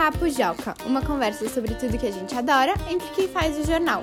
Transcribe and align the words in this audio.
Papo 0.00 0.30
Joca, 0.30 0.74
uma 0.86 1.04
conversa 1.04 1.46
sobre 1.46 1.74
tudo 1.74 1.98
que 1.98 2.06
a 2.06 2.10
gente 2.10 2.34
adora 2.34 2.72
entre 2.90 3.06
quem 3.10 3.28
faz 3.28 3.58
o 3.58 3.66
jornal. 3.66 4.02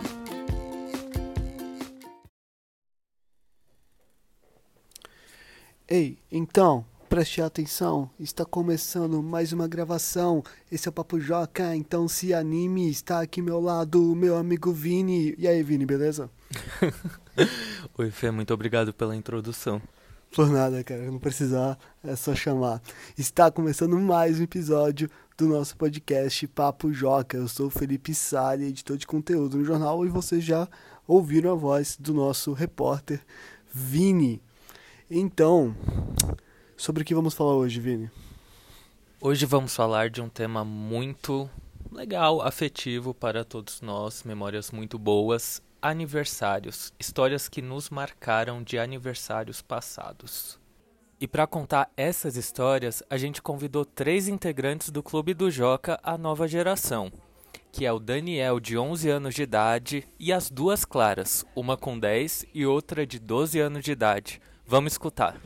Ei, 5.87 6.19
então, 6.31 6.85
preste 7.09 7.41
atenção, 7.41 8.11
está 8.19 8.45
começando 8.45 9.23
mais 9.23 9.51
uma 9.51 9.67
gravação. 9.67 10.43
Esse 10.71 10.87
é 10.87 10.91
o 10.91 10.93
Papo 10.93 11.19
Joca, 11.19 11.75
então 11.75 12.07
se 12.07 12.31
anime, 12.31 12.91
está 12.91 13.21
aqui 13.21 13.39
ao 13.39 13.45
meu 13.47 13.59
lado 13.59 14.11
o 14.11 14.15
meu 14.15 14.37
amigo 14.37 14.71
Vini. 14.71 15.33
E 15.35 15.47
aí, 15.47 15.63
Vini, 15.63 15.83
beleza? 15.83 16.29
Oi, 17.97 18.11
Fê, 18.11 18.29
muito 18.29 18.53
obrigado 18.53 18.93
pela 18.93 19.15
introdução. 19.15 19.81
Por 20.31 20.49
nada, 20.49 20.83
cara, 20.83 21.09
não 21.09 21.17
precisar, 21.17 21.79
é 22.03 22.15
só 22.15 22.35
chamar. 22.35 22.81
Está 23.17 23.49
começando 23.49 23.97
mais 23.97 24.39
um 24.39 24.43
episódio 24.43 25.09
do 25.37 25.47
nosso 25.47 25.75
podcast 25.75 26.47
Papo 26.47 26.93
Joca. 26.93 27.37
Eu 27.37 27.47
sou 27.47 27.69
Felipe 27.69 28.13
Sali, 28.13 28.65
editor 28.65 28.97
de 28.97 29.07
conteúdo 29.07 29.57
no 29.57 29.65
jornal, 29.65 30.05
e 30.05 30.09
vocês 30.09 30.43
já 30.43 30.67
ouviram 31.07 31.51
a 31.51 31.55
voz 31.55 31.97
do 31.99 32.13
nosso 32.13 32.53
repórter 32.53 33.19
Vini. 33.71 34.41
Então, 35.09 35.75
sobre 36.75 37.01
o 37.01 37.05
que 37.05 37.15
vamos 37.15 37.33
falar 37.33 37.55
hoje, 37.55 37.79
Vini? 37.79 38.11
Hoje 39.19 39.45
vamos 39.45 39.75
falar 39.75 40.11
de 40.11 40.21
um 40.21 40.29
tema 40.29 40.63
muito 40.63 41.49
legal, 41.91 42.41
afetivo 42.41 43.13
para 43.13 43.43
todos 43.43 43.81
nós, 43.81 44.23
memórias 44.23 44.71
muito 44.71 44.99
boas, 44.99 45.63
aniversários, 45.81 46.91
histórias 46.99 47.47
que 47.47 47.61
nos 47.61 47.89
marcaram 47.89 48.63
de 48.63 48.77
aniversários 48.77 49.61
passados. 49.61 50.59
E 51.19 51.27
para 51.27 51.47
contar 51.47 51.91
essas 51.97 52.35
histórias, 52.35 53.01
a 53.09 53.17
gente 53.17 53.41
convidou 53.41 53.83
três 53.83 54.27
integrantes 54.27 54.89
do 54.89 55.01
Clube 55.01 55.33
do 55.33 55.49
Joca, 55.49 55.99
a 56.03 56.17
nova 56.17 56.47
geração, 56.47 57.11
que 57.71 57.85
é 57.85 57.91
o 57.91 57.99
Daniel, 57.99 58.59
de 58.59 58.77
11 58.77 59.09
anos 59.09 59.35
de 59.35 59.43
idade, 59.43 60.07
e 60.19 60.31
as 60.31 60.49
duas 60.49 60.85
Claras, 60.85 61.43
uma 61.55 61.75
com 61.75 61.97
10 61.97 62.45
e 62.53 62.65
outra 62.65 63.05
de 63.05 63.19
12 63.19 63.59
anos 63.59 63.83
de 63.83 63.91
idade. 63.91 64.41
Vamos 64.65 64.93
escutar. 64.93 65.39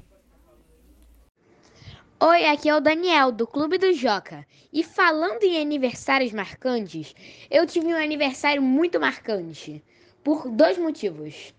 Oi, 2.20 2.46
aqui 2.46 2.70
é 2.70 2.76
o 2.76 2.80
Daniel, 2.80 3.32
do 3.32 3.48
Clube 3.48 3.78
do 3.78 3.94
Joca. 3.94 4.46
E 4.72 4.84
falando 4.84 5.44
em 5.44 5.60
aniversários 5.60 6.32
marcantes, 6.32 7.16
eu 7.50 7.66
tive 7.66 7.88
um 7.88 7.98
aniversário 7.98 8.62
muito 8.62 9.00
marcante. 9.00 9.84
Por 10.24 10.50
dois 10.50 10.78
motivos. 10.78 11.54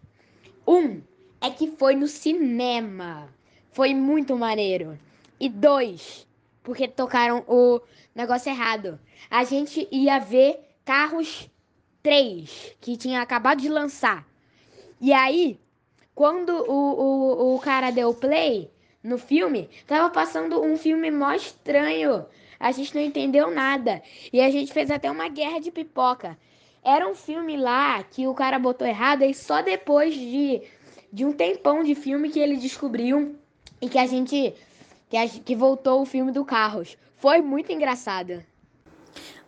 Um 0.66 1.02
é 1.40 1.50
que 1.50 1.72
foi 1.72 1.94
no 1.94 2.06
cinema. 2.06 3.28
Foi 3.72 3.94
muito 3.94 4.36
maneiro. 4.36 4.98
E 5.40 5.48
dois, 5.48 6.26
porque 6.62 6.86
tocaram 6.86 7.44
o 7.48 7.80
negócio 8.14 8.50
errado. 8.50 9.00
A 9.28 9.42
gente 9.42 9.88
ia 9.90 10.18
ver 10.18 10.60
Carros 10.84 11.50
3, 12.02 12.76
que 12.80 12.96
tinha 12.96 13.20
acabado 13.20 13.60
de 13.60 13.68
lançar. 13.68 14.26
E 15.00 15.12
aí, 15.12 15.58
quando 16.14 16.50
o, 16.50 17.52
o, 17.52 17.56
o 17.56 17.60
cara 17.60 17.90
deu 17.90 18.14
play 18.14 18.70
no 19.02 19.18
filme, 19.18 19.68
tava 19.86 20.10
passando 20.10 20.62
um 20.62 20.76
filme 20.76 21.10
mó 21.10 21.32
estranho. 21.32 22.24
A 22.60 22.70
gente 22.70 22.94
não 22.94 23.02
entendeu 23.02 23.50
nada. 23.50 24.00
E 24.32 24.40
a 24.40 24.48
gente 24.48 24.72
fez 24.72 24.90
até 24.90 25.10
uma 25.10 25.28
guerra 25.28 25.58
de 25.58 25.72
pipoca. 25.72 26.38
Era 26.84 27.08
um 27.08 27.14
filme 27.14 27.56
lá 27.56 28.02
que 28.02 28.26
o 28.26 28.34
cara 28.34 28.58
botou 28.58 28.86
errado 28.86 29.22
e 29.22 29.32
só 29.32 29.62
depois 29.62 30.14
de, 30.14 30.62
de 31.12 31.24
um 31.24 31.32
tempão 31.32 31.84
de 31.84 31.94
filme 31.94 32.28
que 32.28 32.40
ele 32.40 32.56
descobriu 32.56 33.36
e 33.80 33.88
que 33.88 33.98
a 33.98 34.06
gente. 34.06 34.54
que, 35.08 35.16
a, 35.16 35.28
que 35.28 35.54
voltou 35.54 36.02
o 36.02 36.06
filme 36.06 36.32
do 36.32 36.44
Carros. 36.44 36.96
Foi 37.16 37.40
muito 37.40 37.70
engraçado. 37.70 38.42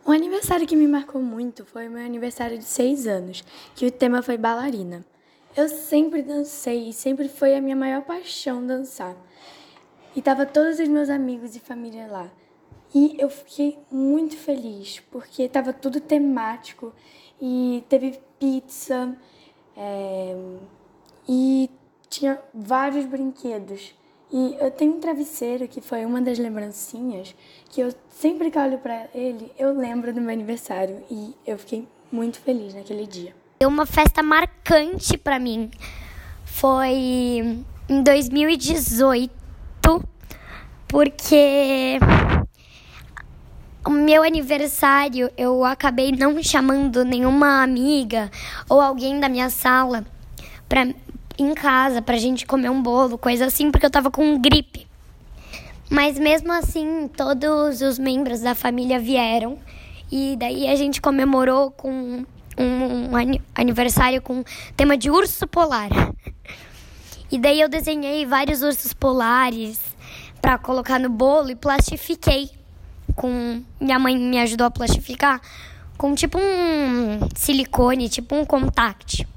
Um 0.07 0.11
aniversário 0.11 0.67
que 0.67 0.75
me 0.75 0.87
marcou 0.87 1.21
muito 1.21 1.65
foi 1.65 1.87
o 1.87 1.91
meu 1.91 2.05
aniversário 2.05 2.57
de 2.57 2.63
seis 2.63 3.07
anos, 3.07 3.43
que 3.75 3.85
o 3.85 3.91
tema 3.91 4.21
foi 4.21 4.37
bailarina. 4.37 5.03
Eu 5.57 5.67
sempre 5.67 6.21
dancei 6.21 6.89
e 6.89 6.93
sempre 6.93 7.27
foi 7.27 7.55
a 7.55 7.61
minha 7.61 7.75
maior 7.75 8.03
paixão 8.03 8.65
dançar. 8.65 9.15
E 10.15 10.21
tava 10.21 10.45
todos 10.45 10.79
os 10.79 10.87
meus 10.87 11.09
amigos 11.09 11.55
e 11.55 11.59
família 11.59 12.07
lá. 12.07 12.31
E 12.95 13.17
eu 13.19 13.29
fiquei 13.29 13.77
muito 13.91 14.37
feliz, 14.37 15.01
porque 15.11 15.49
tava 15.49 15.73
tudo 15.73 15.99
temático 15.99 16.93
e 17.41 17.83
teve 17.89 18.17
pizza 18.39 19.13
é, 19.75 20.33
e 21.27 21.69
tinha 22.09 22.39
vários 22.53 23.05
brinquedos. 23.05 23.93
E 24.31 24.55
eu 24.61 24.71
tenho 24.71 24.93
um 24.95 25.01
travesseiro 25.01 25.67
que 25.67 25.81
foi 25.81 26.05
uma 26.05 26.21
das 26.21 26.39
lembrancinhas 26.39 27.35
que 27.69 27.81
eu 27.81 27.93
sempre 28.09 28.49
que 28.49 28.57
olho 28.57 28.77
para 28.77 29.09
ele, 29.13 29.51
eu 29.59 29.77
lembro 29.77 30.13
do 30.13 30.21
meu 30.21 30.31
aniversário 30.31 31.03
e 31.11 31.35
eu 31.45 31.57
fiquei 31.57 31.85
muito 32.09 32.39
feliz 32.39 32.73
naquele 32.73 33.05
dia. 33.05 33.35
Uma 33.61 33.85
festa 33.85 34.23
marcante 34.23 35.17
para 35.17 35.37
mim 35.37 35.69
foi 36.45 37.65
em 37.89 38.03
2018, 38.03 39.33
porque 40.87 41.99
o 43.85 43.91
meu 43.91 44.23
aniversário 44.23 45.29
eu 45.37 45.63
acabei 45.63 46.11
não 46.11 46.41
chamando 46.41 47.05
nenhuma 47.05 47.61
amiga 47.61 48.31
ou 48.67 48.81
alguém 48.81 49.19
da 49.19 49.29
minha 49.29 49.49
sala 49.49 50.03
pra, 50.67 50.87
em 51.37 51.53
casa 51.53 52.01
pra 52.01 52.17
gente 52.17 52.47
comer 52.47 52.69
um 52.69 52.81
bolo, 52.81 53.17
coisa 53.17 53.45
assim, 53.45 53.69
porque 53.69 53.85
eu 53.85 53.91
tava 53.91 54.09
com 54.09 54.39
gripe. 54.41 54.87
Mas 55.87 56.17
mesmo 56.17 56.51
assim, 56.51 57.07
todos 57.15 57.81
os 57.81 57.99
membros 57.99 58.41
da 58.41 58.55
família 58.55 58.99
vieram 58.99 59.59
e 60.11 60.35
daí 60.39 60.67
a 60.67 60.75
gente 60.75 60.99
comemorou 60.99 61.69
com 61.69 62.25
um, 62.57 62.63
um 62.63 63.39
aniversário 63.53 64.19
com 64.19 64.43
tema 64.75 64.97
de 64.97 65.09
urso 65.11 65.47
polar. 65.47 65.89
E 67.31 67.39
daí 67.39 67.59
eu 67.59 67.67
desenhei 67.67 68.23
vários 68.23 68.61
ursos 68.61 68.93
polares 68.93 69.81
para 70.39 70.59
colocar 70.59 70.99
no 70.99 71.09
bolo 71.09 71.49
e 71.49 71.55
plastifiquei 71.55 72.51
com 73.15 73.63
minha 73.79 73.97
mãe 73.97 74.17
me 74.17 74.39
ajudou 74.39 74.67
a 74.67 74.71
plastificar 74.71 75.41
com 75.97 76.13
tipo 76.13 76.37
um 76.37 77.19
silicone, 77.35 78.09
tipo 78.09 78.35
um 78.35 78.45
contact. 78.45 79.27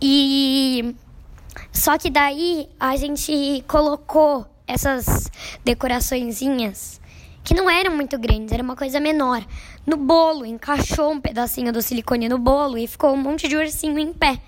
E 0.00 0.94
só 1.72 1.96
que 1.96 2.10
daí 2.10 2.68
a 2.78 2.96
gente 2.96 3.64
colocou 3.66 4.46
essas 4.66 5.30
decoraçõezinhas 5.64 7.00
que 7.44 7.54
não 7.54 7.68
eram 7.68 7.94
muito 7.94 8.18
grandes, 8.18 8.52
era 8.52 8.62
uma 8.62 8.76
coisa 8.76 9.00
menor. 9.00 9.44
No 9.84 9.96
bolo, 9.96 10.46
encaixou 10.46 11.12
um 11.12 11.20
pedacinho 11.20 11.72
do 11.72 11.82
silicone 11.82 12.28
no 12.28 12.38
bolo 12.38 12.78
e 12.78 12.86
ficou 12.86 13.12
um 13.12 13.16
monte 13.16 13.48
de 13.48 13.56
ursinho 13.56 13.98
em 13.98 14.12
pé. 14.12 14.40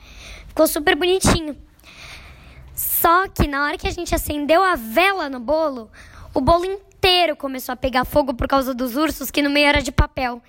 Ficou 0.46 0.66
super 0.66 0.94
bonitinho. 0.94 1.56
Só 2.74 3.26
que 3.28 3.48
na 3.48 3.64
hora 3.64 3.78
que 3.78 3.88
a 3.88 3.90
gente 3.90 4.14
acendeu 4.14 4.62
a 4.62 4.76
vela 4.76 5.28
no 5.28 5.40
bolo, 5.40 5.90
o 6.32 6.40
bolo 6.40 6.64
inteiro 6.64 6.93
começou 7.44 7.74
a 7.74 7.76
pegar 7.76 8.06
fogo 8.06 8.32
por 8.32 8.48
causa 8.48 8.72
dos 8.72 8.96
ursos, 8.96 9.30
que 9.30 9.42
no 9.42 9.50
meio 9.50 9.66
era 9.66 9.82
de 9.82 9.92
papel. 9.92 10.42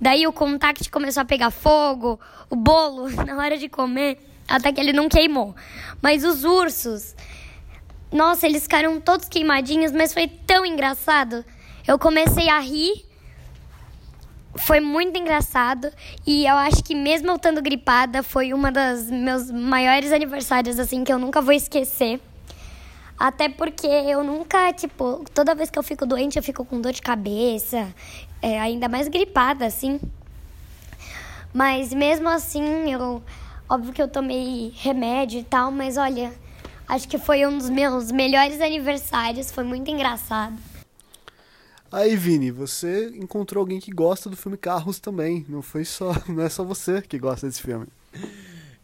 Daí 0.00 0.26
o 0.26 0.32
contact 0.32 0.90
começou 0.90 1.22
a 1.22 1.24
pegar 1.24 1.50
fogo, 1.50 2.20
o 2.50 2.54
bolo, 2.54 3.08
na 3.24 3.36
hora 3.36 3.56
de 3.56 3.68
comer, 3.68 4.18
até 4.46 4.70
que 4.72 4.80
ele 4.80 4.92
não 4.92 5.08
queimou. 5.08 5.54
Mas 6.02 6.22
os 6.24 6.44
ursos, 6.44 7.16
nossa, 8.12 8.46
eles 8.46 8.64
ficaram 8.64 9.00
todos 9.00 9.28
queimadinhos, 9.28 9.92
mas 9.92 10.12
foi 10.12 10.28
tão 10.28 10.66
engraçado. 10.66 11.44
Eu 11.88 11.98
comecei 11.98 12.48
a 12.48 12.58
rir. 12.58 13.06
Foi 14.54 14.80
muito 14.80 15.18
engraçado 15.18 15.90
e 16.26 16.46
eu 16.46 16.56
acho 16.56 16.84
que 16.84 16.94
mesmo 16.94 17.30
eu 17.30 17.36
estando 17.36 17.62
gripada, 17.62 18.22
foi 18.22 18.52
uma 18.52 18.70
das 18.70 19.10
meus 19.10 19.50
maiores 19.50 20.12
aniversários 20.12 20.78
assim 20.78 21.04
que 21.04 21.10
eu 21.10 21.18
nunca 21.18 21.40
vou 21.40 21.54
esquecer. 21.54 22.20
Até 23.22 23.48
porque 23.48 23.86
eu 23.86 24.24
nunca, 24.24 24.72
tipo, 24.72 25.24
toda 25.32 25.54
vez 25.54 25.70
que 25.70 25.78
eu 25.78 25.82
fico 25.84 26.04
doente, 26.04 26.36
eu 26.36 26.42
fico 26.42 26.64
com 26.64 26.80
dor 26.80 26.92
de 26.92 27.00
cabeça, 27.00 27.94
é, 28.42 28.58
ainda 28.58 28.88
mais 28.88 29.06
gripada, 29.06 29.64
assim. 29.64 30.00
Mas 31.54 31.94
mesmo 31.94 32.28
assim, 32.28 32.90
eu. 32.90 33.22
Óbvio 33.68 33.92
que 33.92 34.02
eu 34.02 34.08
tomei 34.08 34.72
remédio 34.74 35.38
e 35.38 35.44
tal, 35.44 35.70
mas 35.70 35.96
olha, 35.96 36.32
acho 36.88 37.06
que 37.06 37.16
foi 37.16 37.46
um 37.46 37.56
dos 37.56 37.70
meus 37.70 38.10
melhores 38.10 38.60
aniversários, 38.60 39.52
foi 39.52 39.62
muito 39.62 39.88
engraçado. 39.88 40.58
Aí, 41.92 42.16
Vini, 42.16 42.50
você 42.50 43.06
encontrou 43.14 43.60
alguém 43.60 43.78
que 43.78 43.92
gosta 43.92 44.28
do 44.28 44.36
filme 44.36 44.58
Carros 44.58 44.98
também. 44.98 45.46
Não 45.48 45.62
foi 45.62 45.84
só, 45.84 46.12
não 46.26 46.42
é 46.42 46.48
só 46.48 46.64
você 46.64 47.00
que 47.00 47.20
gosta 47.20 47.46
desse 47.46 47.62
filme. 47.62 47.86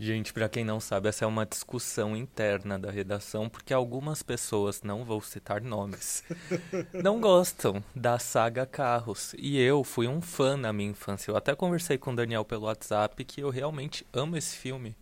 Gente, 0.00 0.32
para 0.32 0.48
quem 0.48 0.64
não 0.64 0.78
sabe, 0.78 1.08
essa 1.08 1.24
é 1.24 1.28
uma 1.28 1.44
discussão 1.44 2.16
interna 2.16 2.78
da 2.78 2.88
redação, 2.88 3.48
porque 3.48 3.74
algumas 3.74 4.22
pessoas, 4.22 4.80
não 4.82 5.04
vou 5.04 5.20
citar 5.20 5.60
nomes, 5.60 6.22
não 7.02 7.20
gostam 7.20 7.82
da 7.96 8.16
saga 8.16 8.64
Carros. 8.64 9.34
E 9.36 9.58
eu 9.58 9.82
fui 9.82 10.06
um 10.06 10.20
fã 10.20 10.56
na 10.56 10.72
minha 10.72 10.90
infância. 10.90 11.32
Eu 11.32 11.36
até 11.36 11.52
conversei 11.54 11.98
com 11.98 12.12
o 12.12 12.16
Daniel 12.16 12.44
pelo 12.44 12.66
WhatsApp 12.66 13.24
que 13.24 13.40
eu 13.40 13.50
realmente 13.50 14.06
amo 14.12 14.36
esse 14.36 14.56
filme. 14.56 14.94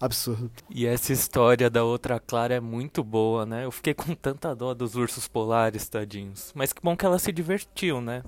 absurdo. 0.00 0.50
E 0.70 0.86
essa 0.86 1.12
história 1.12 1.68
da 1.68 1.84
outra 1.84 2.18
Clara 2.18 2.54
é 2.54 2.60
muito 2.60 3.04
boa, 3.04 3.44
né? 3.44 3.66
Eu 3.66 3.70
fiquei 3.70 3.92
com 3.92 4.14
tanta 4.14 4.54
dó 4.54 4.72
dos 4.72 4.94
ursos 4.96 5.28
polares, 5.28 5.88
tadinhos. 5.90 6.52
Mas 6.54 6.72
que 6.72 6.80
bom 6.82 6.96
que 6.96 7.04
ela 7.04 7.18
se 7.18 7.30
divertiu, 7.30 8.00
né? 8.00 8.22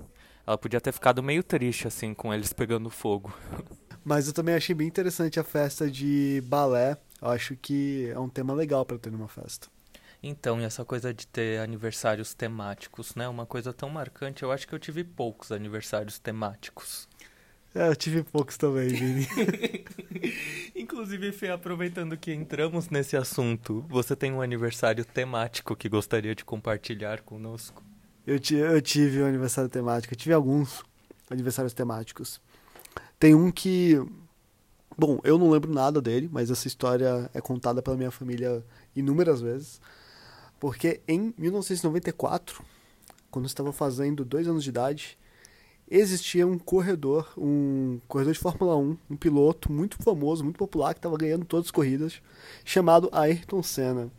Ela 0.45 0.57
podia 0.57 0.79
ter 0.81 0.91
ficado 0.91 1.23
meio 1.23 1.41
triste, 1.41 1.87
assim, 1.87 2.13
com 2.13 2.33
eles 2.33 2.53
pegando 2.53 2.89
fogo. 2.91 3.33
Mas 4.03 4.27
eu 4.27 4.33
também 4.33 4.55
achei 4.55 4.75
bem 4.75 4.87
interessante 4.87 5.39
a 5.39 5.43
festa 5.43 5.89
de 5.89 6.43
balé. 6.45 6.97
Eu 7.21 7.29
acho 7.29 7.55
que 7.55 8.09
é 8.13 8.19
um 8.19 8.27
tema 8.27 8.53
legal 8.53 8.85
para 8.85 8.97
ter 8.97 9.11
numa 9.11 9.27
festa. 9.27 9.67
Então, 10.21 10.59
e 10.59 10.63
essa 10.63 10.85
coisa 10.85 11.13
de 11.13 11.27
ter 11.27 11.59
aniversários 11.59 12.33
temáticos, 12.33 13.13
né? 13.15 13.27
Uma 13.27 13.45
coisa 13.45 13.73
tão 13.73 13.89
marcante. 13.89 14.43
Eu 14.43 14.51
acho 14.51 14.67
que 14.67 14.73
eu 14.73 14.79
tive 14.79 15.03
poucos 15.03 15.51
aniversários 15.51 16.17
temáticos. 16.17 17.09
É, 17.75 17.87
eu 17.89 17.95
tive 17.95 18.23
poucos 18.23 18.55
também, 18.55 18.87
Vini. 18.87 19.27
Inclusive, 20.75 21.31
Fê, 21.31 21.49
aproveitando 21.49 22.15
que 22.15 22.31
entramos 22.31 22.89
nesse 22.89 23.17
assunto, 23.17 23.83
você 23.89 24.15
tem 24.15 24.31
um 24.31 24.41
aniversário 24.41 25.03
temático 25.03 25.75
que 25.75 25.89
gostaria 25.89 26.35
de 26.35 26.45
compartilhar 26.45 27.21
conosco? 27.21 27.83
Eu, 28.25 28.39
eu 28.57 28.81
tive 28.81 29.23
um 29.23 29.25
aniversário 29.25 29.69
temático, 29.69 30.13
eu 30.13 30.17
tive 30.17 30.33
alguns 30.33 30.83
aniversários 31.29 31.73
temáticos. 31.73 32.39
Tem 33.19 33.33
um 33.35 33.51
que. 33.51 34.01
Bom, 34.97 35.19
eu 35.23 35.37
não 35.37 35.49
lembro 35.49 35.73
nada 35.73 36.01
dele, 36.01 36.29
mas 36.31 36.51
essa 36.51 36.67
história 36.67 37.29
é 37.33 37.41
contada 37.41 37.81
pela 37.81 37.97
minha 37.97 38.11
família 38.11 38.63
inúmeras 38.95 39.41
vezes. 39.41 39.81
Porque 40.59 41.01
em 41.07 41.33
1994, 41.37 42.63
quando 43.31 43.45
eu 43.45 43.47
estava 43.47 43.73
fazendo 43.73 44.23
dois 44.23 44.47
anos 44.47 44.63
de 44.63 44.69
idade, 44.69 45.17
existia 45.89 46.47
um 46.47 46.57
corredor, 46.57 47.31
um 47.37 47.99
corredor 48.07 48.33
de 48.33 48.39
Fórmula 48.39 48.75
1, 48.77 48.97
um 49.09 49.15
piloto 49.15 49.71
muito 49.71 50.01
famoso, 50.01 50.43
muito 50.43 50.57
popular, 50.57 50.93
que 50.93 50.99
estava 50.99 51.17
ganhando 51.17 51.45
todas 51.45 51.67
as 51.67 51.71
corridas, 51.71 52.21
chamado 52.63 53.09
Ayrton 53.11 53.61
Senna. 53.61 54.11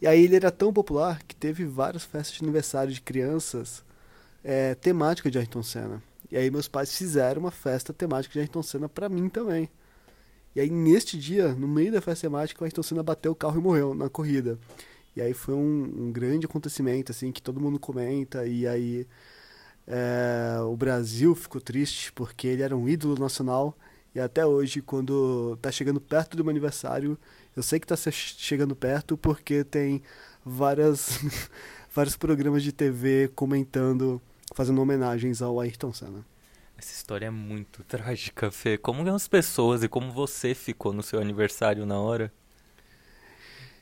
E 0.00 0.06
aí 0.06 0.24
ele 0.24 0.36
era 0.36 0.50
tão 0.50 0.72
popular 0.72 1.22
que 1.22 1.36
teve 1.36 1.64
várias 1.64 2.04
festas 2.04 2.36
de 2.36 2.44
aniversário 2.44 2.92
de 2.92 3.00
crianças 3.00 3.84
é, 4.42 4.74
temática 4.74 5.30
de 5.30 5.38
Ayrton 5.38 5.62
Senna. 5.62 6.02
E 6.30 6.36
aí 6.36 6.50
meus 6.50 6.68
pais 6.68 6.94
fizeram 6.96 7.40
uma 7.40 7.50
festa 7.50 7.92
temática 7.92 8.32
de 8.32 8.40
Ayrton 8.40 8.62
Senna 8.62 8.88
para 8.88 9.08
mim 9.08 9.28
também. 9.28 9.68
E 10.54 10.60
aí 10.60 10.70
neste 10.70 11.18
dia, 11.18 11.48
no 11.54 11.68
meio 11.68 11.92
da 11.92 12.00
festa 12.00 12.26
temática, 12.26 12.62
o 12.62 12.64
Ayrton 12.64 12.82
Senna 12.82 13.02
bateu 13.02 13.32
o 13.32 13.36
carro 13.36 13.58
e 13.58 13.62
morreu 13.62 13.94
na 13.94 14.08
corrida. 14.08 14.58
E 15.16 15.20
aí 15.20 15.34
foi 15.34 15.54
um, 15.54 16.06
um 16.06 16.12
grande 16.12 16.46
acontecimento, 16.46 17.12
assim, 17.12 17.32
que 17.32 17.42
todo 17.42 17.60
mundo 17.60 17.78
comenta. 17.78 18.46
E 18.46 18.66
aí 18.66 19.06
é, 19.86 20.60
o 20.62 20.76
Brasil 20.76 21.34
ficou 21.34 21.60
triste 21.60 22.12
porque 22.12 22.46
ele 22.46 22.62
era 22.62 22.76
um 22.76 22.88
ídolo 22.88 23.18
nacional. 23.18 23.76
E 24.14 24.20
até 24.20 24.44
hoje, 24.44 24.80
quando 24.82 25.56
tá 25.60 25.70
chegando 25.70 26.00
perto 26.00 26.36
do 26.36 26.44
meu 26.44 26.50
aniversário, 26.50 27.18
eu 27.56 27.62
sei 27.62 27.78
que 27.80 27.86
tá 27.86 27.96
chegando 27.96 28.74
perto 28.74 29.16
porque 29.16 29.64
tem 29.64 30.02
várias, 30.44 31.20
vários 31.94 32.16
programas 32.16 32.62
de 32.62 32.72
TV 32.72 33.30
comentando, 33.34 34.20
fazendo 34.52 34.80
homenagens 34.80 35.42
ao 35.42 35.60
Ayrton 35.60 35.92
Senna. 35.92 36.24
Essa 36.76 36.92
história 36.92 37.26
é 37.26 37.30
muito 37.30 37.84
trágica, 37.84 38.50
Fê. 38.50 38.78
Como 38.78 39.06
as 39.10 39.28
pessoas 39.28 39.82
e 39.82 39.88
como 39.88 40.10
você 40.10 40.54
ficou 40.54 40.92
no 40.92 41.02
seu 41.02 41.20
aniversário 41.20 41.84
na 41.84 42.00
hora? 42.00 42.32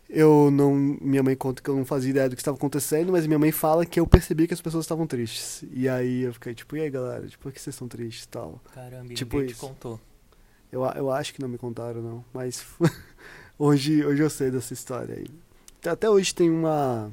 Eu 0.08 0.50
não. 0.50 0.74
Minha 0.74 1.22
mãe 1.22 1.36
conta 1.36 1.62
que 1.62 1.68
eu 1.68 1.76
não 1.76 1.84
fazia 1.84 2.10
ideia 2.10 2.28
do 2.28 2.34
que 2.34 2.40
estava 2.40 2.56
acontecendo, 2.56 3.12
mas 3.12 3.26
minha 3.26 3.38
mãe 3.38 3.52
fala 3.52 3.84
que 3.84 4.00
eu 4.00 4.06
percebi 4.06 4.48
que 4.48 4.54
as 4.54 4.60
pessoas 4.60 4.84
estavam 4.84 5.06
tristes. 5.06 5.64
E 5.70 5.88
aí 5.88 6.22
eu 6.22 6.32
fiquei 6.32 6.54
tipo, 6.54 6.76
e 6.76 6.80
aí 6.80 6.90
galera, 6.90 7.26
tipo, 7.28 7.42
por 7.42 7.52
que 7.52 7.60
vocês 7.60 7.74
estão 7.74 7.86
tristes 7.86 8.24
e 8.24 8.28
tal? 8.28 8.60
Caramba, 8.74 9.14
tipo 9.14 9.36
ninguém 9.36 9.52
isso. 9.52 9.60
te 9.60 9.66
contou. 9.68 10.00
Eu, 10.72 10.84
eu 10.84 11.10
acho 11.10 11.34
que 11.34 11.40
não 11.40 11.48
me 11.48 11.58
contaram, 11.58 12.02
não. 12.02 12.24
Mas 12.32 12.66
hoje, 13.58 14.04
hoje 14.04 14.22
eu 14.22 14.30
sei 14.30 14.50
dessa 14.50 14.72
história 14.72 15.14
aí. 15.14 15.26
Até 15.88 16.08
hoje 16.08 16.34
tem 16.34 16.50
uma. 16.50 17.12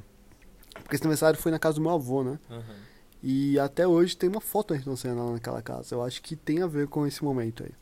Porque 0.82 0.96
esse 0.96 1.04
aniversário 1.04 1.38
foi 1.38 1.52
na 1.52 1.58
casa 1.58 1.76
do 1.76 1.82
meu 1.82 1.92
avô, 1.92 2.24
né? 2.24 2.38
Uhum. 2.50 2.86
E 3.28 3.58
até 3.58 3.88
hoje 3.88 4.16
tem 4.16 4.28
uma 4.28 4.40
foto 4.40 4.68
do 4.68 4.74
Ayrton 4.74 4.94
Senna 4.94 5.24
lá 5.24 5.32
naquela 5.32 5.60
casa. 5.60 5.96
Eu 5.96 6.04
acho 6.04 6.22
que 6.22 6.36
tem 6.36 6.62
a 6.62 6.66
ver 6.68 6.86
com 6.86 7.04
esse 7.04 7.24
momento 7.24 7.64
aí. 7.64 7.72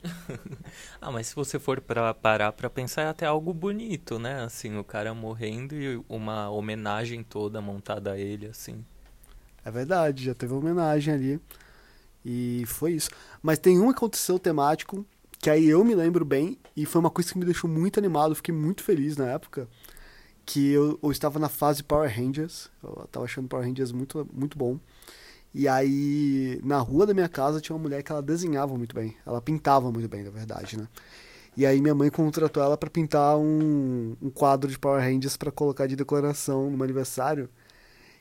ah, 0.99 1.13
mas 1.13 1.27
se 1.27 1.35
você 1.35 1.59
for 1.59 1.83
para 1.83 2.15
parar 2.15 2.51
para 2.53 2.71
pensar, 2.71 3.03
é 3.03 3.09
até 3.09 3.27
algo 3.27 3.53
bonito, 3.53 4.19
né? 4.19 4.43
Assim, 4.43 4.79
o 4.79 4.83
cara 4.83 5.13
morrendo 5.13 5.75
e 5.75 6.03
uma 6.09 6.49
homenagem 6.49 7.23
toda 7.23 7.61
montada 7.61 8.13
a 8.13 8.19
ele, 8.19 8.47
assim. 8.47 8.83
É 9.63 9.71
verdade, 9.71 10.25
já 10.25 10.35
teve 10.35 10.55
uma 10.55 10.61
homenagem 10.61 11.13
ali. 11.13 11.41
E 12.25 12.65
foi 12.65 12.93
isso. 12.93 13.11
Mas 13.43 13.59
tem 13.59 13.79
um 13.79 13.91
aconteceu 13.91 14.39
temático, 14.39 15.05
que 15.39 15.51
aí 15.51 15.69
eu 15.69 15.85
me 15.85 15.95
lembro 15.95 16.25
bem, 16.25 16.57
e 16.75 16.87
foi 16.87 17.01
uma 17.01 17.11
coisa 17.11 17.31
que 17.31 17.39
me 17.39 17.45
deixou 17.45 17.69
muito 17.69 18.01
animado, 18.01 18.35
fiquei 18.35 18.55
muito 18.55 18.83
feliz 18.83 19.19
na 19.19 19.27
época. 19.27 19.69
Que 20.47 20.73
eu, 20.73 20.99
eu 21.03 21.11
estava 21.11 21.39
na 21.39 21.51
fase 21.51 21.83
Power 21.83 22.11
Rangers. 22.11 22.71
Eu 22.83 23.03
estava 23.05 23.27
achando 23.27 23.47
Power 23.47 23.67
Rangers 23.67 23.93
muito, 23.93 24.27
muito 24.33 24.57
bom. 24.57 24.79
E 25.55 25.69
aí, 25.69 26.61
na 26.65 26.79
rua 26.79 27.07
da 27.07 27.15
minha 27.15 27.29
casa 27.29 27.61
tinha 27.61 27.77
uma 27.77 27.83
mulher 27.83 28.03
que 28.03 28.11
ela 28.11 28.21
desenhava 28.21 28.77
muito 28.77 28.95
bem. 28.95 29.17
Ela 29.25 29.41
pintava 29.41 29.93
muito 29.93 30.09
bem, 30.09 30.25
na 30.25 30.31
verdade, 30.31 30.77
né? 30.77 30.89
E 31.57 31.65
aí 31.65 31.81
minha 31.81 31.95
mãe 31.95 32.11
contratou 32.11 32.61
ela 32.63 32.77
para 32.77 32.91
pintar 32.91 33.39
um, 33.39 34.17
um 34.21 34.31
quadro 34.31 34.69
de 34.69 34.79
Power 34.79 35.01
Rangers 35.01 35.37
para 35.37 35.53
colocar 35.53 35.87
de 35.87 35.95
decoração 35.95 36.69
no 36.71 36.77
meu 36.77 36.85
aniversário. 36.85 37.49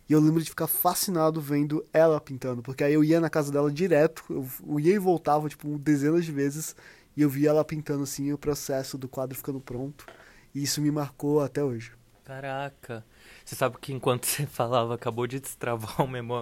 E 0.08 0.14
eu 0.14 0.20
lembro 0.20 0.44
de 0.44 0.50
ficar 0.50 0.68
fascinado 0.68 1.42
vendo 1.42 1.84
ela 1.92 2.22
pintando, 2.22 2.62
porque 2.62 2.84
aí 2.84 2.94
eu 2.94 3.04
ia 3.04 3.20
na 3.20 3.30
casa 3.30 3.52
dela 3.52 3.72
direto, 3.72 4.24
eu, 4.30 4.80
ia 4.80 4.94
e 4.94 5.00
voltava, 5.00 5.50
tipo, 5.50 5.80
dezenas 5.80 6.26
de 6.26 6.32
vezes, 6.32 6.76
e 7.16 7.22
eu 7.22 7.30
via 7.30 7.50
ela 7.50 7.64
pintando, 7.64 8.04
assim, 8.04 8.32
o 8.34 8.38
processo 8.38 8.98
do 8.98 9.08
quadro 9.08 9.36
ficando 9.36 9.60
pronto. 9.60 10.06
E 10.54 10.62
isso 10.64 10.82
me 10.82 10.92
marcou 10.92 11.42
até 11.42 11.64
hoje. 11.64 11.94
Caraca. 12.24 13.06
Você 13.44 13.56
sabe 13.56 13.78
que 13.80 13.94
enquanto 13.94 14.26
você 14.28 14.46
falava, 14.46 14.96
acabou 14.96 15.28
de 15.28 15.40
destravar 15.40 15.96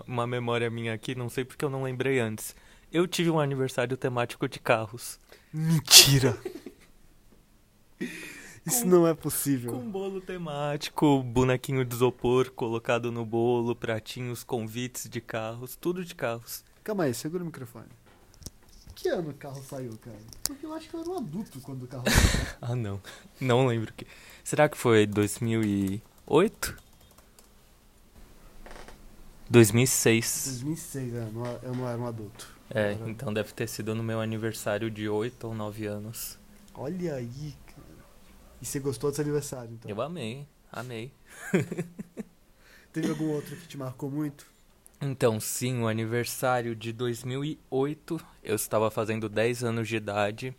uma 0.07 0.27
memória 0.27 0.69
minha 0.69 0.93
aqui, 0.93 1.15
não 1.15 1.29
sei 1.29 1.43
porque 1.43 1.65
eu 1.65 1.69
não 1.69 1.83
lembrei 1.83 2.19
antes. 2.19 2.55
Eu 2.91 3.07
tive 3.07 3.29
um 3.29 3.39
aniversário 3.39 3.95
temático 3.95 4.47
de 4.47 4.59
carros. 4.59 5.19
Mentira! 5.53 6.37
Isso 8.65 8.83
com, 8.83 8.89
não 8.89 9.07
é 9.07 9.13
possível. 9.13 9.71
Com 9.71 9.89
bolo 9.89 10.21
temático, 10.21 11.23
bonequinho 11.23 11.83
de 11.83 11.95
isopor 11.95 12.51
colocado 12.51 13.11
no 13.11 13.25
bolo, 13.25 13.75
pratinhos, 13.75 14.43
convites 14.43 15.09
de 15.09 15.19
carros, 15.19 15.75
tudo 15.75 16.05
de 16.05 16.13
carros. 16.13 16.63
Calma 16.83 17.05
aí, 17.05 17.13
segura 17.13 17.41
o 17.41 17.45
microfone. 17.45 17.89
Que 19.01 19.09
ano 19.09 19.31
o 19.31 19.33
carro 19.33 19.63
saiu, 19.63 19.97
cara? 19.97 20.15
Porque 20.43 20.63
eu 20.63 20.71
acho 20.75 20.87
que 20.87 20.93
eu 20.93 20.99
era 20.99 21.09
um 21.09 21.17
adulto 21.17 21.59
quando 21.61 21.81
o 21.81 21.87
carro 21.87 22.03
saiu. 22.07 22.45
ah, 22.61 22.75
não. 22.75 23.01
Não 23.39 23.65
lembro 23.65 23.91
que. 23.93 24.05
Será 24.43 24.69
que 24.69 24.77
foi 24.77 25.07
2008? 25.07 26.77
2006. 29.49 30.43
2006, 30.61 31.15
é, 31.15 31.17
eu 31.63 31.73
não 31.73 31.89
era 31.89 31.97
um 31.97 32.05
adulto. 32.05 32.47
É, 32.69 32.93
era... 32.93 33.09
então 33.09 33.33
deve 33.33 33.51
ter 33.53 33.67
sido 33.67 33.95
no 33.95 34.03
meu 34.03 34.21
aniversário 34.21 34.91
de 34.91 35.09
8 35.09 35.47
ou 35.47 35.55
9 35.55 35.87
anos. 35.87 36.37
Olha 36.75 37.15
aí, 37.15 37.55
cara. 37.65 38.05
E 38.61 38.65
você 38.67 38.79
gostou 38.79 39.09
desse 39.09 39.21
aniversário, 39.21 39.73
então? 39.73 39.89
Eu 39.89 39.99
amei, 39.99 40.47
amei. 40.71 41.11
Teve 42.93 43.09
algum 43.09 43.29
outro 43.31 43.55
que 43.55 43.67
te 43.67 43.79
marcou 43.79 44.11
muito? 44.11 44.50
Então, 45.01 45.39
sim, 45.39 45.81
o 45.81 45.87
aniversário 45.87 46.75
de 46.75 46.93
2008, 46.93 48.19
eu 48.43 48.55
estava 48.55 48.91
fazendo 48.91 49.27
10 49.27 49.63
anos 49.63 49.87
de 49.87 49.95
idade. 49.95 50.55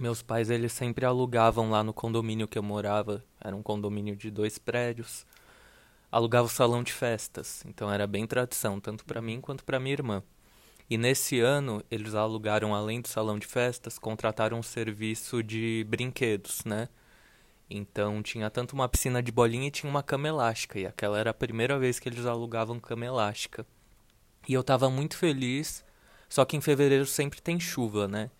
Meus 0.00 0.22
pais, 0.22 0.48
eles 0.48 0.72
sempre 0.72 1.04
alugavam 1.04 1.70
lá 1.70 1.84
no 1.84 1.92
condomínio 1.92 2.48
que 2.48 2.58
eu 2.58 2.62
morava. 2.62 3.22
Era 3.38 3.54
um 3.54 3.62
condomínio 3.62 4.16
de 4.16 4.30
dois 4.30 4.58
prédios 4.58 5.26
alugava 6.10 6.46
o 6.46 6.50
salão 6.50 6.82
de 6.82 6.92
festas. 6.92 7.62
Então 7.66 7.90
era 7.90 8.06
bem 8.06 8.26
tradição, 8.26 8.80
tanto 8.80 9.04
para 9.04 9.22
mim 9.22 9.40
quanto 9.40 9.64
para 9.64 9.80
minha 9.80 9.92
irmã. 9.92 10.22
E 10.88 10.98
nesse 10.98 11.38
ano, 11.38 11.84
eles 11.90 12.14
alugaram, 12.14 12.74
além 12.74 13.00
do 13.00 13.06
salão 13.06 13.38
de 13.38 13.46
festas, 13.46 13.98
contrataram 13.98 14.58
um 14.58 14.62
serviço 14.62 15.42
de 15.42 15.86
brinquedos, 15.88 16.64
né? 16.64 16.88
Então 17.70 18.20
tinha 18.20 18.50
tanto 18.50 18.72
uma 18.72 18.88
piscina 18.88 19.22
de 19.22 19.30
bolinha 19.30 19.68
e 19.68 19.70
tinha 19.70 19.88
uma 19.88 20.02
cama 20.02 20.26
elástica. 20.26 20.78
E 20.78 20.86
aquela 20.86 21.18
era 21.18 21.30
a 21.30 21.34
primeira 21.34 21.78
vez 21.78 22.00
que 22.00 22.08
eles 22.08 22.26
alugavam 22.26 22.80
cama 22.80 23.06
elástica. 23.06 23.64
E 24.48 24.52
eu 24.52 24.64
tava 24.64 24.90
muito 24.90 25.16
feliz, 25.16 25.84
só 26.28 26.44
que 26.44 26.56
em 26.56 26.60
fevereiro 26.60 27.06
sempre 27.06 27.40
tem 27.40 27.60
chuva, 27.60 28.08
né? 28.08 28.30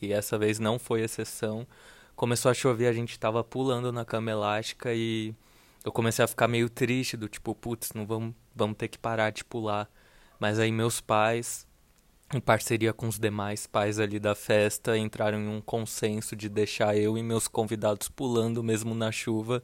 E 0.00 0.12
essa 0.12 0.36
vez 0.36 0.58
não 0.58 0.78
foi 0.78 1.00
exceção. 1.00 1.66
Começou 2.14 2.50
a 2.50 2.54
chover, 2.54 2.88
a 2.88 2.92
gente 2.92 3.18
tava 3.18 3.42
pulando 3.42 3.90
na 3.92 4.04
cama 4.04 4.30
elástica 4.30 4.92
e 4.94 5.34
eu 5.84 5.92
comecei 5.92 6.24
a 6.24 6.28
ficar 6.28 6.48
meio 6.48 6.68
triste, 6.68 7.16
do 7.16 7.28
tipo, 7.28 7.54
putz, 7.54 7.92
não 7.94 8.06
vamos, 8.06 8.34
vamos 8.54 8.76
ter 8.76 8.88
que 8.88 8.98
parar 8.98 9.30
de 9.30 9.44
pular. 9.44 9.88
Mas 10.38 10.58
aí 10.58 10.70
meus 10.70 11.00
pais, 11.00 11.65
em 12.34 12.40
parceria 12.40 12.92
com 12.92 13.06
os 13.06 13.18
demais 13.18 13.66
pais 13.66 14.00
ali 14.00 14.18
da 14.18 14.34
festa, 14.34 14.98
entraram 14.98 15.38
em 15.38 15.48
um 15.48 15.60
consenso 15.60 16.34
de 16.34 16.48
deixar 16.48 16.96
eu 16.96 17.16
e 17.16 17.22
meus 17.22 17.46
convidados 17.46 18.08
pulando 18.08 18.62
mesmo 18.62 18.94
na 18.94 19.12
chuva. 19.12 19.62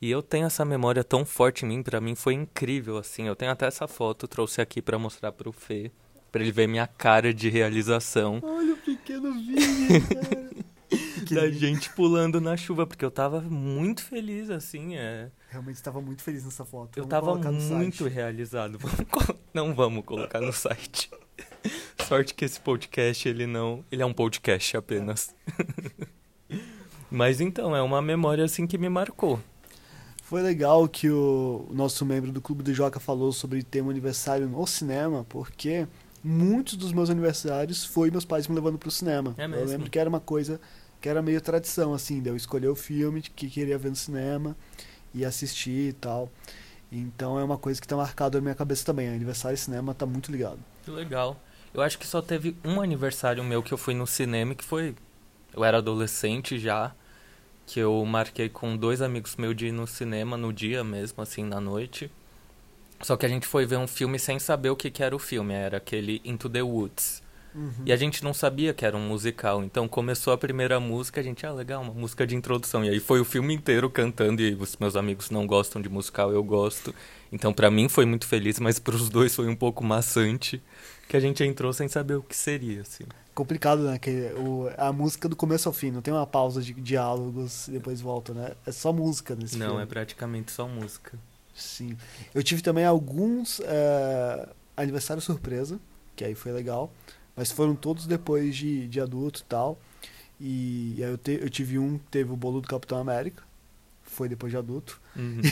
E 0.00 0.10
eu 0.10 0.22
tenho 0.22 0.46
essa 0.46 0.64
memória 0.64 1.04
tão 1.04 1.26
forte 1.26 1.64
em 1.64 1.68
mim, 1.68 1.82
para 1.82 2.00
mim 2.00 2.14
foi 2.14 2.32
incrível 2.32 2.96
assim. 2.96 3.26
Eu 3.26 3.36
tenho 3.36 3.52
até 3.52 3.66
essa 3.66 3.86
foto, 3.86 4.26
trouxe 4.26 4.60
aqui 4.60 4.80
para 4.80 4.98
mostrar 4.98 5.30
pro 5.32 5.52
Fê, 5.52 5.92
para 6.32 6.42
ele 6.42 6.52
ver 6.52 6.66
minha 6.66 6.86
cara 6.86 7.34
de 7.34 7.50
realização. 7.50 8.40
Olha 8.42 8.72
o 8.72 8.76
pequeno 8.78 9.32
Vini, 9.34 10.00
cara. 10.00 10.50
da 11.30 11.50
gente 11.50 11.90
pulando 11.90 12.40
na 12.40 12.56
chuva, 12.56 12.86
porque 12.86 13.04
eu 13.04 13.10
tava 13.10 13.40
muito 13.42 14.02
feliz, 14.02 14.50
assim, 14.50 14.96
é. 14.96 15.30
Realmente 15.48 15.76
estava 15.76 16.00
muito 16.00 16.22
feliz 16.22 16.44
nessa 16.44 16.64
foto. 16.64 16.96
Eu 16.98 17.06
Vamos 17.06 17.10
tava 17.10 17.52
muito 17.52 18.04
site. 18.04 18.08
realizado. 18.08 18.78
Não 19.52 19.74
vamos 19.74 20.04
colocar 20.04 20.40
no 20.40 20.52
site. 20.52 21.10
Sorte 22.10 22.34
que 22.34 22.44
esse 22.44 22.58
podcast, 22.58 23.28
ele 23.28 23.46
não... 23.46 23.84
Ele 23.88 24.02
é 24.02 24.04
um 24.04 24.12
podcast 24.12 24.76
apenas. 24.76 25.32
Mas 27.08 27.40
então, 27.40 27.74
é 27.76 27.80
uma 27.80 28.02
memória, 28.02 28.44
assim, 28.44 28.66
que 28.66 28.76
me 28.76 28.88
marcou. 28.88 29.38
Foi 30.24 30.42
legal 30.42 30.88
que 30.88 31.08
o 31.08 31.68
o 31.70 31.72
nosso 31.72 32.04
membro 32.04 32.32
do 32.32 32.40
Clube 32.40 32.64
do 32.64 32.74
Joca 32.74 32.98
falou 32.98 33.30
sobre 33.32 33.62
ter 33.62 33.80
um 33.80 33.90
aniversário 33.90 34.48
no 34.48 34.66
cinema, 34.66 35.24
porque 35.28 35.86
muitos 36.22 36.74
dos 36.74 36.92
meus 36.92 37.10
aniversários 37.10 37.84
foi 37.84 38.10
meus 38.10 38.24
pais 38.24 38.48
me 38.48 38.56
levando 38.56 38.76
pro 38.76 38.90
cinema. 38.90 39.32
É 39.38 39.44
Eu 39.44 39.48
mesmo? 39.48 39.68
lembro 39.68 39.88
que 39.88 39.96
era 39.96 40.08
uma 40.08 40.18
coisa 40.18 40.60
que 41.00 41.08
era 41.08 41.22
meio 41.22 41.40
tradição, 41.40 41.94
assim, 41.94 42.20
de 42.20 42.28
eu 42.28 42.34
escolher 42.34 42.68
o 42.68 42.74
filme 42.74 43.22
que 43.22 43.48
queria 43.48 43.78
ver 43.78 43.90
no 43.90 43.96
cinema 43.96 44.56
e 45.14 45.24
assistir 45.24 45.90
e 45.90 45.92
tal. 45.92 46.28
Então 46.90 47.38
é 47.38 47.44
uma 47.44 47.56
coisa 47.56 47.80
que 47.80 47.86
tá 47.86 47.96
marcado 47.96 48.36
na 48.38 48.42
minha 48.42 48.54
cabeça 48.56 48.84
também. 48.84 49.08
Aniversário 49.08 49.54
e 49.54 49.58
cinema 49.58 49.94
tá 49.94 50.06
muito 50.06 50.32
ligado. 50.32 50.58
Que 50.84 50.90
legal. 50.90 51.40
Eu 51.72 51.82
acho 51.82 51.98
que 51.98 52.06
só 52.06 52.20
teve 52.20 52.56
um 52.64 52.80
aniversário 52.80 53.44
meu 53.44 53.62
que 53.62 53.72
eu 53.72 53.78
fui 53.78 53.94
no 53.94 54.06
cinema, 54.06 54.54
que 54.54 54.64
foi... 54.64 54.94
Eu 55.54 55.64
era 55.64 55.78
adolescente 55.78 56.58
já, 56.58 56.92
que 57.66 57.80
eu 57.80 58.04
marquei 58.04 58.48
com 58.48 58.76
dois 58.76 59.00
amigos 59.02 59.36
meus 59.36 59.56
de 59.56 59.66
ir 59.66 59.72
no 59.72 59.86
cinema 59.86 60.36
no 60.36 60.52
dia 60.52 60.82
mesmo, 60.82 61.22
assim, 61.22 61.44
na 61.44 61.60
noite. 61.60 62.10
Só 63.00 63.16
que 63.16 63.24
a 63.24 63.28
gente 63.28 63.46
foi 63.46 63.64
ver 63.66 63.78
um 63.78 63.86
filme 63.86 64.18
sem 64.18 64.38
saber 64.38 64.70
o 64.70 64.76
que, 64.76 64.90
que 64.90 65.02
era 65.02 65.14
o 65.14 65.18
filme, 65.18 65.54
era 65.54 65.76
aquele 65.78 66.20
Into 66.24 66.48
the 66.48 66.62
Woods. 66.62 67.22
E 67.84 67.92
a 67.92 67.96
gente 67.96 68.22
não 68.22 68.32
sabia 68.32 68.72
que 68.72 68.84
era 68.84 68.96
um 68.96 69.08
musical, 69.08 69.64
então 69.64 69.88
começou 69.88 70.32
a 70.32 70.38
primeira 70.38 70.78
música, 70.78 71.20
a 71.20 71.24
gente, 71.24 71.44
ah, 71.44 71.52
legal, 71.52 71.82
uma 71.82 71.92
música 71.92 72.24
de 72.26 72.36
introdução. 72.36 72.84
E 72.84 72.88
aí 72.88 73.00
foi 73.00 73.20
o 73.20 73.24
filme 73.24 73.52
inteiro 73.54 73.90
cantando, 73.90 74.40
e 74.40 74.54
os 74.54 74.76
meus 74.76 74.94
amigos 74.94 75.30
não 75.30 75.46
gostam 75.46 75.82
de 75.82 75.88
musical, 75.88 76.30
eu 76.30 76.44
gosto. 76.44 76.94
Então 77.32 77.52
pra 77.52 77.70
mim 77.70 77.88
foi 77.88 78.04
muito 78.04 78.26
feliz, 78.26 78.60
mas 78.60 78.78
pros 78.78 79.08
dois 79.08 79.34
foi 79.34 79.48
um 79.48 79.56
pouco 79.56 79.82
maçante, 79.82 80.62
que 81.10 81.16
a 81.16 81.20
gente 81.20 81.42
entrou 81.42 81.72
sem 81.72 81.88
saber 81.88 82.14
o 82.14 82.22
que 82.22 82.36
seria, 82.36 82.82
assim. 82.82 83.02
Complicado, 83.34 83.82
né? 83.82 83.98
Que 83.98 84.30
o, 84.38 84.70
a 84.78 84.92
música 84.92 85.28
do 85.28 85.34
começo 85.34 85.68
ao 85.68 85.72
fim, 85.72 85.90
não 85.90 86.00
tem 86.00 86.14
uma 86.14 86.24
pausa 86.24 86.62
de 86.62 86.72
diálogos 86.72 87.66
e 87.66 87.72
depois 87.72 88.00
volta, 88.00 88.32
né? 88.32 88.52
É 88.64 88.70
só 88.70 88.92
música 88.92 89.34
nesse 89.34 89.58
não, 89.58 89.70
filme. 89.70 89.82
é 89.82 89.86
praticamente 89.86 90.52
só 90.52 90.68
música. 90.68 91.18
Sim. 91.52 91.96
Eu 92.32 92.44
tive 92.44 92.62
também 92.62 92.84
alguns 92.84 93.60
eh, 93.64 94.48
aniversários 94.76 95.24
surpresa, 95.24 95.80
que 96.14 96.24
aí 96.24 96.36
foi 96.36 96.52
legal. 96.52 96.92
Mas 97.34 97.50
foram 97.50 97.74
todos 97.74 98.06
depois 98.06 98.54
de, 98.54 98.86
de 98.86 99.00
adulto 99.00 99.40
e 99.40 99.44
tal. 99.46 99.80
E, 100.40 100.94
aí 100.98 101.10
eu, 101.10 101.18
te- 101.18 101.40
eu 101.42 101.50
tive 101.50 101.76
um 101.76 101.98
teve 102.08 102.30
o 102.30 102.36
bolo 102.36 102.60
do 102.60 102.68
Capitão 102.68 102.98
América. 102.98 103.42
Foi 104.04 104.28
depois 104.28 104.52
de 104.52 104.56
adulto. 104.58 105.00
Uhum. 105.16 105.40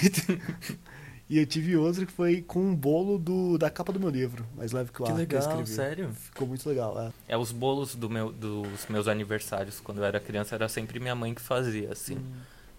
E 1.30 1.38
eu 1.38 1.46
tive 1.46 1.76
outro 1.76 2.06
que 2.06 2.12
foi 2.12 2.40
com 2.40 2.58
um 2.60 2.74
bolo 2.74 3.18
do, 3.18 3.58
da 3.58 3.68
capa 3.70 3.92
do 3.92 4.00
meu 4.00 4.08
livro, 4.08 4.46
Mais 4.56 4.72
Leve 4.72 4.90
que 4.90 5.02
o 5.02 5.04
Que 5.04 5.10
eu 5.12 5.16
legal, 5.16 5.40
escrevi. 5.40 5.70
sério? 5.70 6.10
Ficou 6.14 6.48
muito 6.48 6.66
legal, 6.66 6.98
é. 6.98 7.12
É, 7.28 7.36
os 7.36 7.52
bolos 7.52 7.94
do 7.94 8.08
meu, 8.08 8.32
dos 8.32 8.86
meus 8.88 9.06
aniversários, 9.06 9.78
quando 9.78 9.98
eu 9.98 10.04
era 10.04 10.18
criança, 10.20 10.54
era 10.54 10.68
sempre 10.70 10.98
minha 10.98 11.14
mãe 11.14 11.34
que 11.34 11.42
fazia, 11.42 11.92
assim. 11.92 12.16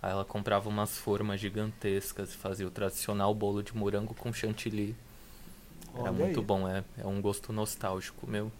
Aí 0.01 0.12
ela 0.12 0.25
comprava 0.25 0.68
umas 0.68 0.98
formas 0.98 1.39
gigantescas 1.39 2.34
e 2.34 2.38
fazia 2.38 2.65
o 2.65 2.72
tradicional 2.72 3.36
bolo 3.36 3.62
de 3.62 3.75
morango 3.75 4.15
com 4.15 4.34
chantilly. 4.34 4.96
Era 5.94 6.03
Olha 6.03 6.12
muito 6.12 6.39
aí. 6.39 6.46
bom, 6.46 6.68
é, 6.68 6.84
é 6.98 7.06
um 7.06 7.22
gosto 7.22 7.53
nostálgico 7.53 8.25
meu. 8.27 8.51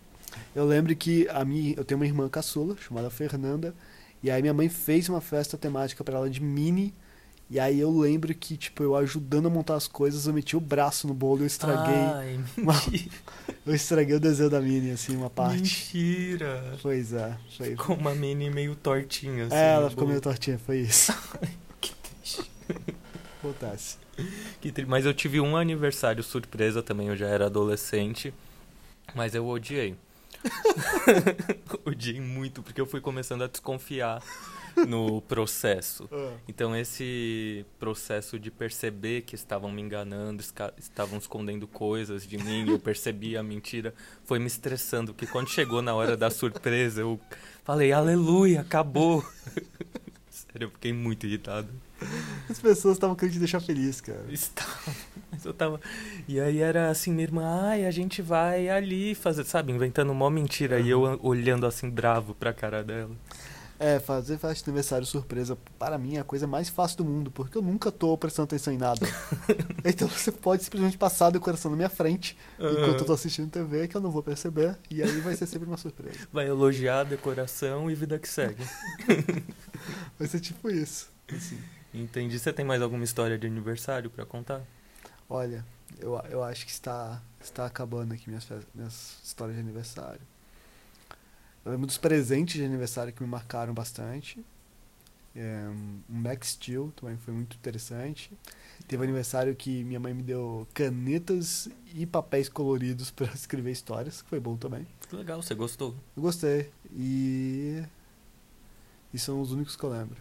Eu 0.56 0.66
lembro 0.66 0.96
que 0.96 1.28
a 1.30 1.44
minha, 1.44 1.74
eu 1.76 1.84
tenho 1.84 2.00
uma 2.00 2.06
irmã 2.06 2.30
caçula, 2.30 2.76
chamada 2.78 3.10
Fernanda, 3.10 3.74
e 4.22 4.30
aí 4.30 4.42
minha 4.42 4.54
mãe 4.54 4.70
fez 4.70 5.10
uma 5.10 5.22
festa 5.22 5.58
temática 5.58 6.04
pra 6.04 6.18
ela 6.18 6.30
de 6.30 6.42
mini, 6.42 6.94
e 7.50 7.60
aí 7.60 7.80
eu 7.80 7.90
lembro 7.98 8.34
que, 8.36 8.56
tipo, 8.58 8.84
eu 8.84 8.96
ajudando 8.96 9.48
a 9.48 9.50
montar 9.50 9.76
as 9.76 9.88
coisas, 9.88 10.28
eu 10.28 10.34
meti 10.34 10.56
o 10.56 10.60
braço 10.60 11.08
no 11.08 11.14
bolo 11.14 11.40
e 11.40 11.42
eu 11.44 11.48
estraguei, 11.48 11.96
Ai, 11.96 12.40
uma- 12.58 12.76
eu 13.66 13.74
estraguei 13.76 14.16
o 14.16 14.20
desenho 14.20 14.50
da 14.50 14.62
mini, 14.62 14.92
assim, 14.92 15.16
uma 15.16 15.30
parte. 15.30 15.56
mentira. 15.62 16.78
Pois 16.82 17.12
é, 17.14 17.38
foi. 17.58 17.70
Ficou 17.72 17.96
uma 17.96 18.14
mini 18.14 18.50
meio 18.50 18.76
tortinha, 18.76 19.46
assim. 19.48 19.56
É, 19.56 19.74
ela 19.74 19.90
ficou 19.90 20.02
bolo. 20.04 20.10
meio 20.12 20.22
tortinha, 20.22 20.60
foi 20.60 20.80
isso. 20.82 21.12
Que 21.82 21.94
triste. 21.96 22.52
Acontece. 23.40 23.98
Que 24.60 24.72
tri- 24.72 24.86
Mas 24.86 25.06
eu 25.06 25.14
tive 25.14 25.40
um 25.40 25.56
aniversário 25.56 26.22
surpresa 26.22 26.84
também, 26.84 27.08
eu 27.08 27.16
já 27.16 27.28
era 27.28 27.46
adolescente, 27.46 28.34
mas 29.16 29.34
eu 29.34 29.48
odiei. 29.48 29.96
odiei 31.86 32.20
muito, 32.22 32.62
porque 32.62 32.80
eu 32.80 32.86
fui 32.86 33.02
começando 33.02 33.44
a 33.44 33.48
desconfiar 33.48 34.22
no 34.86 35.22
processo. 35.22 36.08
Ah, 36.12 36.34
Então 36.48 36.76
esse 36.76 37.66
processo 37.80 38.40
de 38.40 38.50
perceber 38.52 39.22
que 39.22 39.36
estavam 39.36 39.72
me 39.72 39.82
enganando, 39.82 40.44
estavam 40.78 41.18
escondendo 41.18 41.68
coisas 41.68 42.26
de 42.28 42.38
mim, 42.38 42.70
eu 42.70 42.80
percebi 42.80 43.38
a 43.38 43.44
mentira, 43.44 43.94
foi 44.26 44.40
me 44.40 44.48
estressando, 44.48 45.14
porque 45.14 45.28
quando 45.28 45.50
chegou 45.50 45.82
na 45.82 45.94
hora 45.94 46.16
da 46.18 46.30
surpresa, 46.30 47.02
eu 47.02 47.20
falei, 47.64 47.92
aleluia, 47.92 48.62
acabou. 48.62 49.24
Sério, 50.30 50.66
eu 50.68 50.72
fiquei 50.72 50.94
muito 50.94 51.26
irritado. 51.26 51.68
As 52.50 52.60
pessoas 52.60 52.96
estavam 52.96 53.16
querendo 53.16 53.34
te 53.34 53.40
deixar 53.40 53.60
feliz, 53.60 54.00
cara. 54.00 54.24
Estava, 54.30 54.96
mas 55.32 55.44
eu 55.44 55.54
tava. 55.54 55.82
E 56.28 56.40
aí 56.40 56.60
era 56.60 56.90
assim, 56.90 57.12
minha 57.12 57.24
irmã, 57.26 57.44
ai, 57.70 57.86
a 57.86 57.92
gente 57.92 58.22
vai 58.22 58.70
ali 58.70 59.14
fazer, 59.14 59.44
sabe, 59.44 59.74
inventando 59.74 60.12
uma 60.12 60.30
mentira. 60.32 60.80
E 60.80 60.90
eu 60.90 61.20
olhando 61.22 61.66
assim, 61.66 61.90
bravo 61.90 62.34
pra 62.34 62.54
cara 62.54 62.84
dela. 62.84 63.12
É, 63.80 63.98
fazer 63.98 64.38
festa 64.38 64.66
de 64.66 64.70
aniversário 64.70 65.06
surpresa, 65.06 65.58
para 65.78 65.98
mim, 65.98 66.18
é 66.18 66.20
a 66.20 66.24
coisa 66.24 66.46
mais 66.46 66.68
fácil 66.68 66.98
do 66.98 67.06
mundo, 67.06 67.32
porque 67.32 67.58
eu 67.58 67.62
nunca 67.62 67.90
tô 67.90 68.18
prestando 68.18 68.44
atenção 68.44 68.74
em 68.74 68.78
nada. 68.78 69.08
então 69.86 70.06
você 70.06 70.34
pode 70.34 70.66
simplesmente 70.66 70.98
passar 70.98 71.28
a 71.28 71.30
decoração 71.30 71.72
na 71.72 71.78
minha 71.78 71.90
frente, 71.90 72.38
enquanto 72.60 73.00
eu 73.00 73.06
tô 73.06 73.14
assistindo 73.14 73.50
TV, 73.50 73.88
que 73.88 73.96
eu 73.96 74.02
não 74.02 74.12
vou 74.12 74.22
perceber, 74.22 74.78
e 74.92 75.02
aí 75.02 75.22
vai 75.22 75.34
ser 75.34 75.46
sempre 75.46 75.66
uma 75.66 75.78
surpresa. 75.78 76.28
Vai 76.30 76.48
elogiar 76.50 77.00
a 77.00 77.04
decoração 77.06 77.90
e 77.90 77.96
vida 77.96 78.20
que 78.20 78.28
segue. 78.28 78.64
Vai 80.20 80.28
ser 80.28 80.42
tipo 80.42 80.70
isso. 80.70 81.10
assim. 81.34 81.58
Entendi. 81.94 82.38
Você 82.38 82.52
tem 82.52 82.66
mais 82.66 82.82
alguma 82.82 83.06
história 83.06 83.38
de 83.38 83.48
aniversário 83.48 84.10
pra 84.10 84.26
contar? 84.26 84.62
Olha, 85.30 85.66
eu, 85.98 86.20
eu 86.30 86.44
acho 86.44 86.66
que 86.66 86.72
está, 86.72 87.22
está 87.42 87.66
acabando 87.66 88.14
aqui 88.14 88.28
minhas, 88.28 88.46
minhas 88.76 89.20
histórias 89.24 89.56
de 89.56 89.62
aniversário. 89.62 90.22
Eu 91.70 91.74
lembro 91.74 91.86
dos 91.86 92.00
presentes 92.00 92.56
de 92.56 92.66
aniversário 92.66 93.14
que 93.14 93.22
me 93.22 93.30
marcaram 93.30 93.76
bastante. 93.76 94.44
É, 95.36 95.70
um 95.70 96.02
Max 96.10 96.54
Steel 96.54 96.92
também 96.96 97.16
foi 97.18 97.32
muito 97.32 97.56
interessante. 97.56 98.32
Teve 98.88 99.04
aniversário 99.04 99.56
que 99.56 99.84
minha 99.84 100.00
mãe 100.00 100.12
me 100.12 100.24
deu 100.24 100.68
canetas 100.74 101.70
e 101.94 102.08
papéis 102.08 102.50
coloridos 102.50 103.12
para 103.14 103.28
escrever 103.34 103.70
histórias, 103.70 104.24
que 104.24 104.30
foi 104.30 104.40
bom 104.40 104.58
também. 104.58 104.88
Que 105.08 105.16
legal, 105.16 105.44
você 105.44 105.54
gostou. 105.54 105.94
Eu 106.18 106.24
gostei. 106.24 106.72
E. 106.92 107.84
E 109.14 109.20
são 109.20 109.40
os 109.40 109.52
únicos 109.52 109.76
que 109.76 109.84
eu 109.84 109.92
lembro. 109.92 110.18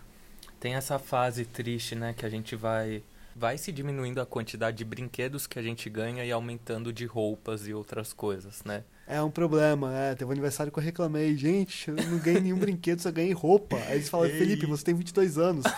Tem 0.60 0.74
essa 0.74 0.98
fase 0.98 1.46
triste, 1.46 1.94
né, 1.94 2.12
que 2.12 2.26
a 2.26 2.28
gente 2.28 2.54
vai 2.54 3.02
vai 3.38 3.56
se 3.56 3.70
diminuindo 3.70 4.20
a 4.20 4.26
quantidade 4.26 4.78
de 4.78 4.84
brinquedos 4.84 5.46
que 5.46 5.58
a 5.58 5.62
gente 5.62 5.88
ganha 5.88 6.24
e 6.24 6.32
aumentando 6.32 6.92
de 6.92 7.06
roupas 7.06 7.68
e 7.68 7.72
outras 7.72 8.12
coisas, 8.12 8.64
né? 8.64 8.82
É 9.06 9.22
um 9.22 9.30
problema, 9.30 9.96
é. 9.96 10.14
Teve 10.14 10.28
um 10.28 10.32
aniversário 10.32 10.72
que 10.72 10.78
eu 10.78 10.82
reclamei. 10.82 11.36
Gente, 11.36 11.88
eu 11.88 11.94
não 11.94 12.18
ganhei 12.18 12.40
nenhum 12.40 12.58
brinquedo, 12.58 13.00
só 13.00 13.10
ganhei 13.10 13.32
roupa. 13.32 13.76
Aí 13.86 13.94
eles 13.94 14.08
falaram. 14.08 14.32
Felipe, 14.36 14.66
você 14.66 14.84
tem 14.84 14.94
22 14.94 15.38
anos. 15.38 15.64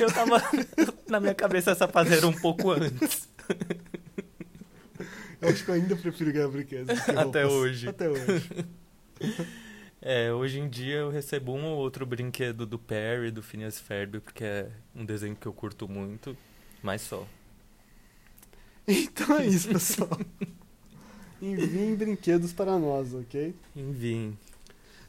Eu 0.00 0.12
tava 0.12 0.40
na 1.08 1.18
minha 1.18 1.34
cabeça 1.34 1.72
essa 1.72 1.88
fase 1.88 2.14
era 2.14 2.26
um 2.26 2.32
pouco 2.32 2.70
antes. 2.70 3.28
eu 5.40 5.48
acho 5.48 5.64
que 5.64 5.70
eu 5.70 5.74
ainda 5.74 5.96
prefiro 5.96 6.32
ganhar 6.32 6.48
brinquedos. 6.48 6.96
do 6.96 7.04
que 7.04 7.10
Até 7.10 7.46
hoje. 7.46 7.88
Até 7.88 8.08
hoje. 8.08 8.50
É, 10.00 10.32
hoje 10.32 10.60
em 10.60 10.68
dia 10.68 10.96
eu 10.98 11.10
recebo 11.10 11.52
um 11.52 11.64
ou 11.66 11.78
outro 11.78 12.06
brinquedo 12.06 12.66
do 12.66 12.78
Perry, 12.78 13.30
do 13.30 13.42
Phineas 13.42 13.80
Ferb, 13.80 14.20
porque 14.20 14.44
é 14.44 14.70
um 14.94 15.04
desenho 15.04 15.36
que 15.36 15.46
eu 15.46 15.52
curto 15.52 15.88
muito, 15.88 16.36
mas 16.82 17.02
só. 17.02 17.28
Então 18.86 19.36
é 19.38 19.46
isso, 19.46 19.68
pessoal. 19.68 20.18
Enviem 21.40 21.96
brinquedos 21.96 22.52
para 22.52 22.78
nós, 22.78 23.14
ok? 23.14 23.54
Enfim, 23.74 24.38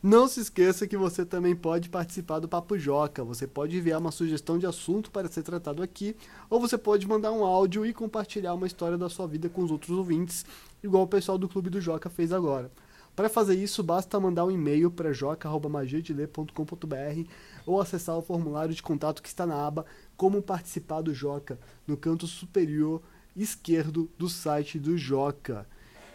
Não 0.01 0.27
se 0.29 0.39
esqueça 0.39 0.87
que 0.87 0.95
você 0.95 1.25
também 1.25 1.55
pode 1.55 1.89
participar 1.89 2.39
do 2.39 2.47
Papo 2.47 2.77
Joca. 2.77 3.23
Você 3.23 3.45
pode 3.45 3.77
enviar 3.77 3.99
uma 3.99 4.11
sugestão 4.11 4.57
de 4.57 4.65
assunto 4.65 5.11
para 5.11 5.27
ser 5.27 5.43
tratado 5.43 5.83
aqui, 5.83 6.15
ou 6.49 6.59
você 6.59 6.77
pode 6.77 7.05
mandar 7.07 7.31
um 7.33 7.43
áudio 7.43 7.85
e 7.85 7.93
compartilhar 7.93 8.53
uma 8.53 8.67
história 8.67 8.97
da 8.97 9.09
sua 9.09 9.27
vida 9.27 9.49
com 9.49 9.61
os 9.61 9.71
outros 9.71 9.97
ouvintes, 9.97 10.45
igual 10.81 11.03
o 11.03 11.07
pessoal 11.07 11.37
do 11.37 11.49
Clube 11.49 11.69
do 11.69 11.81
Joca 11.81 12.09
fez 12.09 12.31
agora. 12.31 12.71
Para 13.19 13.27
fazer 13.27 13.55
isso, 13.55 13.83
basta 13.83 14.17
mandar 14.17 14.45
um 14.45 14.51
e-mail 14.51 14.89
para 14.89 15.11
joca.magiadeler.com.br 15.11 17.29
ou 17.65 17.81
acessar 17.81 18.17
o 18.17 18.21
formulário 18.21 18.73
de 18.73 18.81
contato 18.81 19.21
que 19.21 19.27
está 19.27 19.45
na 19.45 19.67
aba 19.67 19.85
Como 20.15 20.41
Participar 20.41 21.01
do 21.01 21.13
Joca, 21.13 21.59
no 21.85 21.97
canto 21.97 22.25
superior 22.25 23.01
esquerdo 23.35 24.09
do 24.17 24.29
site 24.29 24.79
do 24.79 24.97
Joca. 24.97 25.67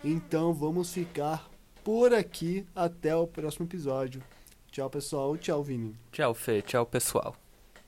Então 0.03 0.55
vamos 0.55 0.95
ficar 0.95 1.51
por 1.85 2.15
aqui 2.15 2.67
até 2.75 3.15
o 3.15 3.27
próximo 3.27 3.67
episódio. 3.67 4.23
Tchau, 4.73 4.89
pessoal. 4.89 5.37
Tchau, 5.37 5.63
Vini. 5.63 5.95
Tchau, 6.11 6.33
Fê. 6.33 6.63
Tchau, 6.63 6.87
pessoal. 6.87 7.37